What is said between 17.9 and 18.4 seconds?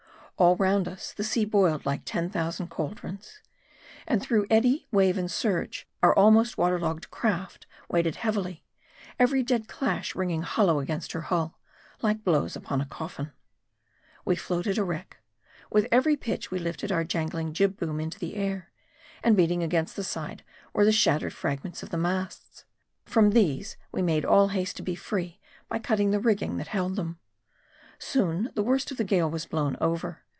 into the